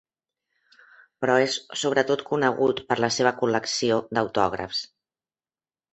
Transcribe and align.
Però 1.25 1.35
es 1.41 1.57
sobretot 1.83 2.25
conegut 2.31 2.83
per 2.89 2.99
la 3.07 3.13
seva 3.19 3.35
col·lecció 3.43 4.03
d'autògrafs. 4.19 4.85